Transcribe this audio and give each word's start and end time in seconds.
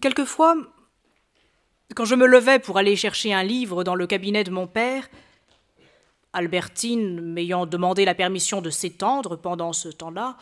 Quelquefois, 0.00 0.56
quand 1.94 2.04
je 2.04 2.14
me 2.14 2.26
levais 2.26 2.58
pour 2.58 2.78
aller 2.78 2.96
chercher 2.96 3.34
un 3.34 3.42
livre 3.42 3.84
dans 3.84 3.94
le 3.94 4.06
cabinet 4.06 4.44
de 4.44 4.50
mon 4.50 4.66
père, 4.66 5.08
Albertine, 6.32 7.20
m'ayant 7.20 7.66
demandé 7.66 8.04
la 8.04 8.14
permission 8.14 8.62
de 8.62 8.70
s'étendre 8.70 9.36
pendant 9.36 9.72
ce 9.72 9.88
temps-là, 9.88 10.36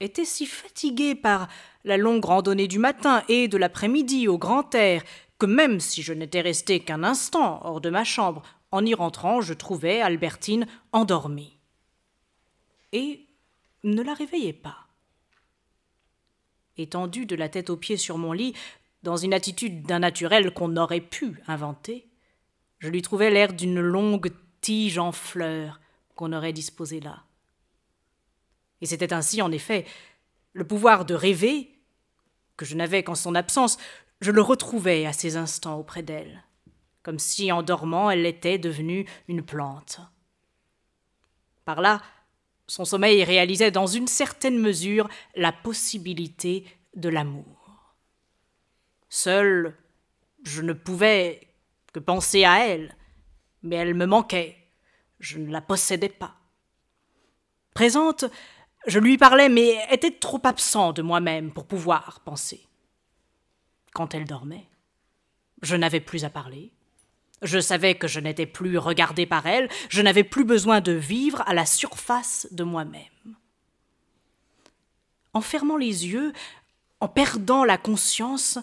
était 0.00 0.24
si 0.24 0.46
fatiguée 0.46 1.14
par 1.14 1.48
la 1.84 1.96
longue 1.96 2.24
randonnée 2.24 2.68
du 2.68 2.78
matin 2.78 3.22
et 3.28 3.48
de 3.48 3.56
l'après-midi 3.56 4.28
au 4.28 4.38
grand 4.38 4.74
air 4.74 5.02
que 5.38 5.46
même 5.46 5.80
si 5.80 6.02
je 6.02 6.12
n'étais 6.12 6.40
resté 6.40 6.80
qu'un 6.80 7.02
instant 7.02 7.60
hors 7.64 7.80
de 7.80 7.90
ma 7.90 8.04
chambre, 8.04 8.42
en 8.70 8.84
y 8.86 8.94
rentrant, 8.94 9.40
je 9.40 9.54
trouvais 9.54 10.00
Albertine 10.00 10.66
endormie. 10.92 11.58
Et 12.92 13.26
ne 13.82 14.02
la 14.02 14.14
réveillais 14.14 14.52
pas. 14.52 14.86
Étendue 16.76 17.26
de 17.26 17.36
la 17.36 17.48
tête 17.48 17.70
aux 17.70 17.76
pieds 17.76 17.96
sur 17.96 18.18
mon 18.18 18.32
lit, 18.32 18.54
dans 19.02 19.16
une 19.16 19.34
attitude 19.34 19.82
d'un 19.82 19.98
naturel 19.98 20.52
qu'on 20.54 20.76
aurait 20.76 21.00
pu 21.00 21.40
inventer, 21.46 22.08
je 22.78 22.88
lui 22.88 23.02
trouvais 23.02 23.30
l'air 23.30 23.52
d'une 23.52 23.80
longue 23.80 24.32
tige 24.60 24.98
en 24.98 25.12
fleurs 25.12 25.80
qu'on 26.14 26.32
aurait 26.32 26.52
disposée 26.52 27.00
là. 27.00 27.24
Et 28.80 28.86
c'était 28.86 29.12
ainsi, 29.12 29.40
en 29.42 29.52
effet, 29.52 29.86
le 30.52 30.66
pouvoir 30.66 31.04
de 31.04 31.14
rêver, 31.14 31.70
que 32.56 32.64
je 32.64 32.76
n'avais 32.76 33.02
qu'en 33.02 33.14
son 33.14 33.34
absence, 33.34 33.78
je 34.20 34.30
le 34.30 34.42
retrouvais 34.42 35.06
à 35.06 35.12
ces 35.12 35.36
instants 35.36 35.78
auprès 35.78 36.02
d'elle, 36.02 36.44
comme 37.02 37.18
si 37.18 37.50
en 37.52 37.62
dormant 37.62 38.10
elle 38.10 38.26
était 38.26 38.58
devenue 38.58 39.06
une 39.28 39.42
plante. 39.42 40.00
Par 41.64 41.80
là, 41.80 42.02
son 42.66 42.84
sommeil 42.84 43.24
réalisait 43.24 43.70
dans 43.70 43.86
une 43.86 44.06
certaine 44.06 44.58
mesure 44.58 45.08
la 45.34 45.52
possibilité 45.52 46.66
de 46.94 47.08
l'amour. 47.08 47.94
Seul, 49.08 49.76
je 50.44 50.62
ne 50.62 50.72
pouvais 50.72 51.48
que 51.92 52.00
penser 52.00 52.44
à 52.44 52.66
elle, 52.66 52.96
mais 53.62 53.76
elle 53.76 53.94
me 53.94 54.06
manquait, 54.06 54.56
je 55.20 55.38
ne 55.38 55.50
la 55.50 55.60
possédais 55.60 56.08
pas. 56.08 56.34
Présente, 57.74 58.24
je 58.86 58.98
lui 58.98 59.18
parlais, 59.18 59.48
mais 59.48 59.78
était 59.90 60.10
trop 60.10 60.40
absent 60.44 60.92
de 60.92 61.02
moi-même 61.02 61.52
pour 61.52 61.66
pouvoir 61.66 62.20
penser 62.20 62.66
quand 63.92 64.14
elle 64.14 64.24
dormait. 64.24 64.66
Je 65.62 65.76
n'avais 65.76 66.00
plus 66.00 66.24
à 66.24 66.30
parler. 66.30 66.72
Je 67.42 67.58
savais 67.58 67.94
que 67.94 68.08
je 68.08 68.20
n'étais 68.20 68.46
plus 68.46 68.78
regardé 68.78 69.26
par 69.26 69.46
elle, 69.46 69.68
je 69.88 70.02
n'avais 70.02 70.24
plus 70.24 70.44
besoin 70.44 70.80
de 70.80 70.92
vivre 70.92 71.42
à 71.46 71.54
la 71.54 71.66
surface 71.66 72.46
de 72.50 72.64
moi-même. 72.64 73.36
En 75.34 75.40
fermant 75.40 75.76
les 75.76 76.06
yeux, 76.06 76.32
en 77.00 77.08
perdant 77.08 77.64
la 77.64 77.78
conscience, 77.78 78.58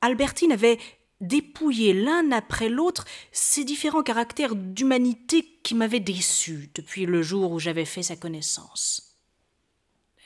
Albertine 0.00 0.52
avait 0.52 0.78
dépouillé 1.20 1.94
l'un 1.94 2.30
après 2.30 2.68
l'autre 2.68 3.06
ces 3.32 3.64
différents 3.64 4.02
caractères 4.02 4.54
d'humanité 4.54 5.58
qui 5.62 5.74
m'avaient 5.74 6.00
déçu 6.00 6.70
depuis 6.74 7.06
le 7.06 7.22
jour 7.22 7.52
où 7.52 7.58
j'avais 7.58 7.86
fait 7.86 8.02
sa 8.02 8.16
connaissance. 8.16 9.18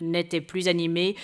Elle 0.01 0.11
n'était 0.11 0.41
plus 0.41 0.69
animée 0.69 1.17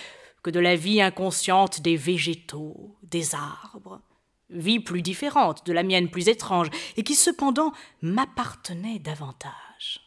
que 0.43 0.49
de 0.49 0.59
la 0.59 0.75
vie 0.75 1.01
inconsciente 1.01 1.81
des 1.81 1.97
végétaux, 1.97 2.95
des 3.03 3.35
arbres, 3.35 4.01
vie 4.49 4.79
plus 4.79 5.01
différente 5.01 5.65
de 5.65 5.73
la 5.73 5.83
mienne 5.83 6.09
plus 6.09 6.27
étrange, 6.27 6.69
et 6.95 7.03
qui 7.03 7.15
cependant 7.15 7.73
m'appartenait 8.01 8.99
davantage. 8.99 10.01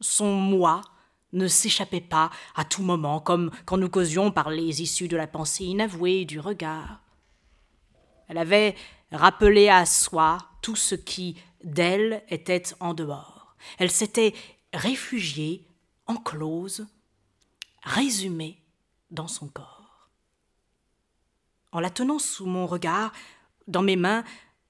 Son 0.00 0.34
moi 0.34 0.82
ne 1.32 1.48
s'échappait 1.48 2.00
pas 2.00 2.30
à 2.54 2.64
tout 2.64 2.82
moment, 2.82 3.20
comme 3.20 3.50
quand 3.64 3.76
nous 3.76 3.88
causions 3.88 4.30
par 4.30 4.50
les 4.50 4.82
issues 4.82 5.08
de 5.08 5.16
la 5.16 5.26
pensée 5.26 5.64
inavouée 5.64 6.24
du 6.24 6.38
regard. 6.38 7.00
Elle 8.28 8.38
avait 8.38 8.74
rappelé 9.12 9.68
à 9.68 9.84
soi 9.86 10.38
tout 10.62 10.76
ce 10.76 10.94
qui, 10.94 11.36
d'elle, 11.62 12.22
était 12.28 12.62
en 12.80 12.94
dehors. 12.94 13.56
Elle 13.78 13.90
s'était 13.90 14.34
réfugiée, 14.72 15.66
enclose, 16.06 16.86
résumée 17.82 18.62
dans 19.10 19.28
son 19.28 19.48
corps. 19.48 19.73
En 21.74 21.80
la 21.80 21.90
tenant 21.90 22.20
sous 22.20 22.46
mon 22.46 22.68
regard, 22.68 23.12
dans 23.66 23.82
mes 23.82 23.96
mains, 23.96 24.22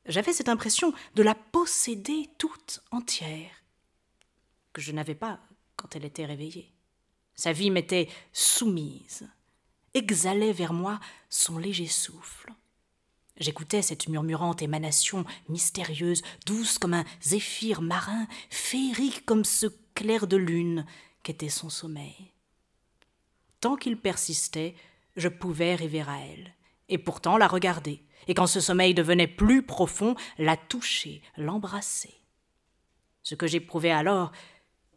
j'avais 0.07 0.33
cette 0.33 0.49
impression 0.49 0.95
de 1.15 1.23
la 1.23 1.35
posséder 1.35 2.31
toute 2.39 2.83
entière, 2.91 3.63
que 4.73 4.81
je 4.81 4.91
n'avais 4.91 5.15
pas 5.15 5.39
quand 5.77 5.95
elle 5.95 6.07
était 6.07 6.25
réveillée. 6.25 6.73
Sa 7.35 7.53
vie 7.53 7.71
m'était 7.71 8.09
soumise, 8.33 9.29
exhalait 9.93 10.55
vers 10.55 10.73
moi 10.73 10.99
son 11.29 11.59
léger 11.59 11.89
souffle. 11.89 12.55
J'écoutais 13.37 13.83
cette 13.83 14.09
murmurante 14.09 14.63
émanation 14.63 15.27
mystérieuse, 15.51 16.23
douce 16.47 16.79
comme 16.79 16.95
un 16.95 17.05
zéphyr 17.21 17.83
marin, 17.83 18.27
féerique 18.49 19.27
comme 19.27 19.45
ce 19.45 19.67
clair 19.95 20.27
de 20.27 20.39
lune 20.39 20.87
qu'était 21.23 21.51
son 21.51 21.69
sommeil. 21.69 22.33
Tant 23.61 23.77
qu'il 23.77 23.99
persistait, 23.99 24.75
je 25.17 25.29
pouvais 25.29 25.75
rêver 25.75 26.01
à 26.01 26.19
elle, 26.21 26.55
et 26.89 26.99
pourtant 26.99 27.37
la 27.37 27.47
regarder, 27.47 28.03
et 28.27 28.35
quand 28.35 28.47
ce 28.47 28.61
sommeil 28.61 28.95
devenait 28.95 29.29
plus 29.29 29.63
profond, 29.63 30.15
la 30.39 30.57
toucher, 30.57 31.23
l'embrasser. 31.37 32.15
Ce 33.23 33.35
que 33.35 33.47
j'éprouvais 33.47 33.91
alors, 33.91 34.33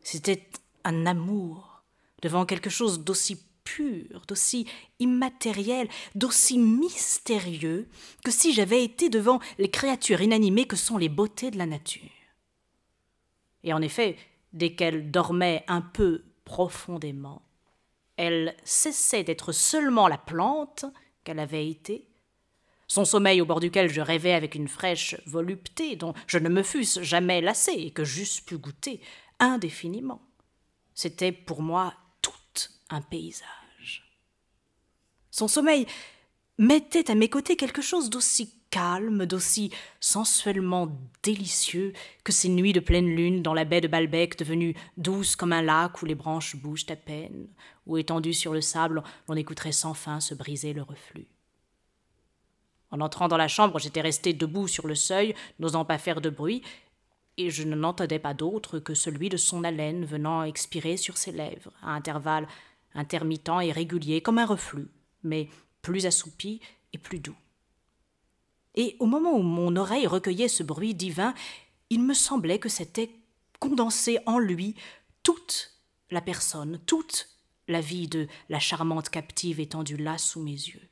c'était 0.02 0.50
un 0.84 1.06
amour 1.06 1.84
devant 2.22 2.46
quelque 2.46 2.70
chose 2.70 3.02
d'aussi 3.03 3.44
pur, 3.64 4.24
d'aussi 4.28 4.66
immatériel, 5.00 5.90
d'aussi 6.16 6.58
mystérieux 6.58 7.90
que 8.24 8.31
si 8.31 8.53
j'avais 8.53 8.84
été 8.84 9.09
devant 9.09 9.40
les 9.58 9.70
créatures 9.70 10.22
inanimées 10.22 10.66
que 10.66 10.78
sont 10.78 10.97
les 10.97 11.09
beautés 11.09 11.52
de 11.52 11.58
la 11.58 11.66
nature. 11.66 12.09
Et 13.64 13.74
en 13.74 13.81
effet, 13.81 14.16
dès 14.53 14.74
qu'elle 14.74 15.12
dormait 15.12 15.66
un 15.68 15.81
peu 15.81 16.24
profondément, 16.46 17.42
elle 18.16 18.56
cessait 18.64 19.24
d'être 19.24 19.52
seulement 19.52 20.08
la 20.08 20.18
plante 20.18 20.86
qu'elle 21.28 21.40
avait 21.40 21.68
été. 21.68 22.08
Son 22.88 23.04
sommeil 23.04 23.42
au 23.42 23.46
bord 23.46 23.60
duquel 23.60 23.92
je 23.92 24.00
rêvais 24.00 24.32
avec 24.32 24.56
une 24.56 24.70
fraîche 24.70 25.18
volupté 25.26 25.98
dont 25.98 26.14
je 26.26 26.38
ne 26.38 26.48
me 26.48 26.64
fusse 26.64 27.02
jamais 27.02 27.42
lassé 27.42 27.74
et 27.74 27.92
que 27.92 28.06
j'eusse 28.06 28.40
pu 28.40 28.58
goûter 28.58 29.02
indéfiniment. 29.40 30.22
C'était 30.94 31.34
pour 31.34 31.62
moi 31.62 31.94
tout 32.22 32.32
un 32.90 33.02
paysage. 33.02 34.10
Son 35.30 35.50
sommeil 35.50 35.86
mettait 36.58 37.12
à 37.12 37.16
mes 37.16 37.30
côtés 37.30 37.58
quelque 37.58 37.82
chose 37.82 38.09
d'aussi 38.09 38.56
calme, 38.69 39.25
d'aussi 39.25 39.72
sensuellement 40.00 40.89
délicieux 41.23 41.94
que 42.23 42.31
ces 42.31 42.50
nuits 42.50 42.73
de 42.73 42.79
pleine 42.79 43.16
lune 43.16 43.41
dans 43.41 43.53
la 43.53 43.66
baie 43.66 43.81
de 43.81 43.88
Balbec 43.88 44.38
devenue 44.38 44.75
douce 44.97 45.35
comme 45.35 45.53
un 45.53 45.61
lac 45.61 46.01
où 46.01 46.05
les 46.05 46.16
branches 46.16 46.55
bougent 46.55 46.85
à 46.89 46.95
peine, 46.95 47.47
où 47.85 47.97
étendu 47.97 48.33
sur 48.33 48.53
le 48.53 48.61
sable 48.61 49.03
l'on 49.28 49.35
écouterait 49.35 49.72
sans 49.72 49.94
fin 49.94 50.19
se 50.19 50.35
briser 50.35 50.73
le 50.73 50.81
reflux. 50.81 51.28
En 52.91 53.01
entrant 53.01 53.28
dans 53.28 53.38
la 53.38 53.47
chambre, 53.47 53.79
j'étais 53.79 54.01
resté 54.01 54.33
debout 54.33 54.67
sur 54.67 54.88
le 54.88 54.95
seuil, 54.95 55.35
n'osant 55.59 55.85
pas 55.85 55.97
faire 55.97 56.22
de 56.22 56.29
bruit, 56.29 56.61
et 57.38 57.49
je 57.49 57.63
n'entendais 57.63 58.19
pas 58.19 58.34
d'autre 58.34 58.79
que 58.79 58.94
celui 58.94 59.29
de 59.29 59.38
son 59.38 59.63
haleine 59.63 60.05
venant 60.05 60.44
expirer 60.44 60.97
sur 60.97 61.17
ses 61.17 61.31
lèvres, 61.31 61.73
à 61.81 61.91
intervalles 61.91 62.47
intermittents 62.95 63.59
et 63.59 63.72
réguliers, 63.72 64.22
comme 64.22 64.39
un 64.39 64.45
reflux, 64.45 64.88
mais 65.23 65.49
plus 65.81 66.05
assoupi 66.05 66.61
et 66.94 66.97
plus 66.97 67.19
doux 67.19 67.35
et 68.78 68.96
au 69.00 69.08
moment 69.08 69.34
où 69.34 69.42
mon 69.42 69.76
oreille 69.76 70.08
recueillait 70.08 70.48
ce 70.48 70.64
bruit 70.64 70.94
divin, 70.94 71.34
il 71.90 72.02
me 72.02 72.14
semblait 72.14 72.60
que 72.60 72.70
c'était 72.70 73.10
condensé 73.60 74.20
en 74.28 74.38
lui 74.38 74.76
toute 75.24 75.72
la 76.12 76.22
personne, 76.22 76.80
toute 76.86 77.28
la 77.68 77.82
vie 77.82 78.08
de 78.08 78.28
la 78.50 78.60
charmante 78.60 79.10
captive 79.10 79.60
étendue 79.60 79.98
là 79.98 80.18
sous 80.20 80.42
mes 80.42 80.52
yeux. 80.52 80.88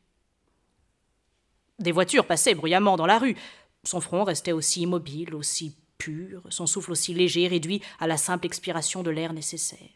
Des 1.78 1.92
voitures 1.92 2.26
passaient 2.26 2.56
bruyamment 2.56 2.98
dans 2.98 3.06
la 3.06 3.20
rue. 3.20 3.38
Son 3.84 4.02
front 4.02 4.24
restait 4.24 4.52
aussi 4.52 4.82
immobile, 4.82 5.36
aussi 5.36 5.78
pur, 6.00 6.42
son 6.50 6.66
souffle 6.66 6.92
aussi 6.92 7.14
léger, 7.14 7.48
réduit 7.48 7.82
à 8.00 8.08
la 8.08 8.18
simple 8.18 8.48
expiration 8.48 9.04
de 9.04 9.12
l'air 9.12 9.32
nécessaire. 9.32 9.90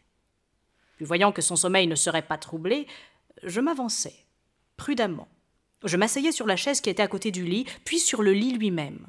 Puis 0.96 1.04
voyant 1.04 1.32
que 1.32 1.42
son 1.42 1.56
sommeil 1.56 1.88
ne 1.88 1.96
serait 1.96 2.26
pas 2.26 2.38
troublé, 2.38 2.86
je 3.42 3.60
m'avançai, 3.60 4.14
prudemment, 4.76 5.28
je 5.84 5.96
m'asseyais 5.96 6.32
sur 6.32 6.46
la 6.46 6.56
chaise 6.56 6.80
qui 6.80 6.90
était 6.90 7.02
à 7.02 7.08
côté 7.08 7.30
du 7.30 7.44
lit, 7.44 7.66
puis 7.84 7.98
sur 7.98 8.22
le 8.22 8.32
lit 8.32 8.52
lui-même. 8.52 9.06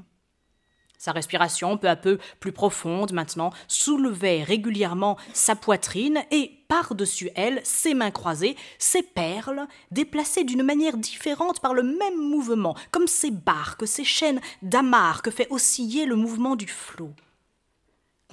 Sa 1.01 1.13
respiration, 1.13 1.79
peu 1.79 1.89
à 1.89 1.95
peu 1.95 2.19
plus 2.39 2.51
profonde 2.51 3.11
maintenant, 3.11 3.51
soulevait 3.67 4.43
régulièrement 4.43 5.17
sa 5.33 5.55
poitrine 5.55 6.21
et, 6.29 6.51
par-dessus 6.67 7.31
elle, 7.33 7.59
ses 7.63 7.95
mains 7.95 8.11
croisées, 8.11 8.55
ses 8.77 9.01
perles, 9.01 9.67
déplacées 9.89 10.43
d'une 10.43 10.61
manière 10.61 10.97
différente 10.97 11.59
par 11.59 11.73
le 11.73 11.81
même 11.81 12.17
mouvement, 12.17 12.75
comme 12.91 13.07
ces 13.07 13.31
barques, 13.31 13.87
ces 13.87 14.03
chaînes 14.03 14.41
d'amarre 14.61 15.23
que 15.23 15.31
fait 15.31 15.47
osciller 15.49 16.05
le 16.05 16.15
mouvement 16.15 16.55
du 16.55 16.67
flot. 16.67 17.15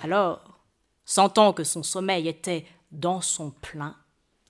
Alors, 0.03 0.61
sentant 1.07 1.55
que 1.55 1.65
son 1.65 1.83
sommeil 1.83 2.29
était 2.29 2.67
dans 2.93 3.23
son 3.23 3.51
plein, 3.51 3.97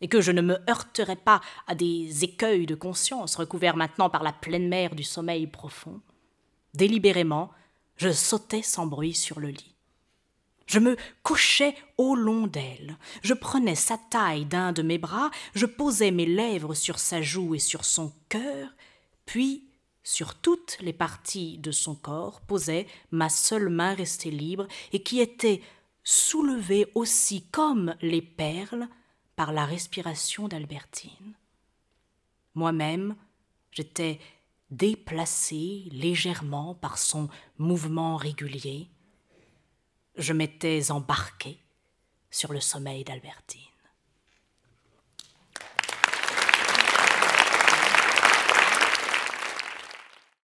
et 0.00 0.08
que 0.08 0.20
je 0.20 0.32
ne 0.32 0.42
me 0.42 0.58
heurterais 0.68 1.16
pas 1.16 1.40
à 1.66 1.74
des 1.74 2.24
écueils 2.24 2.66
de 2.66 2.74
conscience 2.74 3.36
recouverts 3.36 3.76
maintenant 3.76 4.10
par 4.10 4.22
la 4.22 4.32
pleine 4.32 4.68
mer 4.68 4.94
du 4.94 5.02
sommeil 5.02 5.46
profond. 5.46 6.00
Délibérément, 6.74 7.50
je 7.96 8.10
sautais 8.12 8.62
sans 8.62 8.86
bruit 8.86 9.14
sur 9.14 9.40
le 9.40 9.48
lit. 9.48 9.74
Je 10.66 10.78
me 10.78 10.96
couchais 11.22 11.74
au 11.96 12.14
long 12.14 12.46
d'elle, 12.46 12.98
je 13.22 13.32
prenais 13.32 13.74
sa 13.74 13.96
taille 13.96 14.44
d'un 14.44 14.72
de 14.72 14.82
mes 14.82 14.98
bras, 14.98 15.30
je 15.54 15.64
posais 15.64 16.10
mes 16.10 16.26
lèvres 16.26 16.74
sur 16.74 16.98
sa 16.98 17.22
joue 17.22 17.54
et 17.54 17.58
sur 17.58 17.86
son 17.86 18.12
cœur, 18.28 18.68
puis 19.24 19.64
sur 20.02 20.34
toutes 20.34 20.76
les 20.80 20.92
parties 20.92 21.56
de 21.58 21.70
son 21.70 21.94
corps 21.94 22.42
posait 22.42 22.86
ma 23.10 23.30
seule 23.30 23.70
main 23.70 23.94
restée 23.94 24.30
libre 24.30 24.66
et 24.92 25.02
qui 25.02 25.20
était 25.20 25.62
soulevée 26.04 26.90
aussi 26.94 27.42
comme 27.50 27.94
les 28.02 28.22
perles 28.22 28.88
par 29.38 29.52
la 29.52 29.64
respiration 29.66 30.48
d'Albertine. 30.48 31.34
Moi-même, 32.56 33.14
j'étais 33.70 34.18
déplacé 34.68 35.84
légèrement 35.92 36.74
par 36.74 36.98
son 36.98 37.28
mouvement 37.56 38.16
régulier. 38.16 38.88
Je 40.16 40.32
m'étais 40.32 40.90
embarqué 40.90 41.56
sur 42.32 42.52
le 42.52 42.58
sommeil 42.58 43.04
d'Albertine. 43.04 43.77